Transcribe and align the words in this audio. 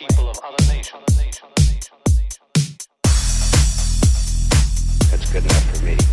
people 0.00 0.30
of 0.30 0.38
other 0.42 0.64
nations. 0.72 1.04
That's 5.10 5.30
good 5.30 5.44
enough 5.44 5.76
for 5.76 5.84
me. 5.84 6.09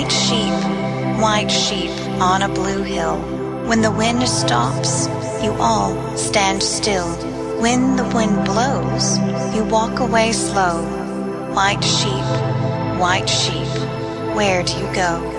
White 0.00 0.12
sheep 0.12 1.20
white 1.20 1.50
sheep 1.50 1.90
on 2.22 2.40
a 2.40 2.48
blue 2.48 2.82
hill. 2.82 3.18
When 3.68 3.82
the 3.82 3.90
wind 3.90 4.26
stops, 4.26 5.06
you 5.44 5.52
all 5.60 6.16
stand 6.16 6.62
still. 6.62 7.10
When 7.60 7.96
the 7.96 8.08
wind 8.14 8.46
blows, 8.46 9.18
you 9.54 9.62
walk 9.64 10.00
away 10.00 10.32
slow. 10.32 10.80
White 11.52 11.84
sheep, 11.84 12.24
white 12.98 13.28
sheep, 13.28 13.68
where 14.34 14.62
do 14.62 14.72
you 14.72 14.94
go? 14.94 15.29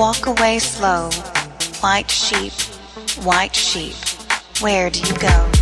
Walk 0.00 0.24
away 0.24 0.58
slow. 0.58 1.10
White 1.82 2.10
sheep, 2.10 2.54
white 3.22 3.54
sheep, 3.54 3.94
where 4.62 4.88
do 4.88 4.98
you 4.98 5.18
go? 5.18 5.59